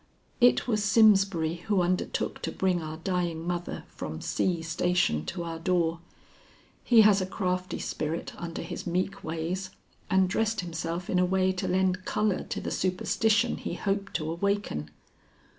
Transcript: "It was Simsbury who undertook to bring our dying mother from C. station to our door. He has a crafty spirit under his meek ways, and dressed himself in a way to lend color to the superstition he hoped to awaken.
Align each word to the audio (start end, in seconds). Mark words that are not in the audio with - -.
"It 0.39 0.67
was 0.67 0.83
Simsbury 0.83 1.57
who 1.67 1.83
undertook 1.83 2.41
to 2.41 2.51
bring 2.51 2.81
our 2.81 2.97
dying 2.97 3.45
mother 3.45 3.83
from 3.87 4.19
C. 4.19 4.63
station 4.63 5.27
to 5.27 5.43
our 5.43 5.59
door. 5.59 5.99
He 6.83 7.01
has 7.01 7.21
a 7.21 7.25
crafty 7.27 7.77
spirit 7.77 8.33
under 8.35 8.63
his 8.63 8.87
meek 8.87 9.23
ways, 9.23 9.69
and 10.09 10.27
dressed 10.27 10.61
himself 10.61 11.07
in 11.07 11.19
a 11.19 11.23
way 11.25 11.51
to 11.51 11.67
lend 11.67 12.03
color 12.03 12.41
to 12.45 12.59
the 12.59 12.71
superstition 12.71 13.57
he 13.57 13.75
hoped 13.75 14.15
to 14.15 14.27
awaken. 14.31 14.89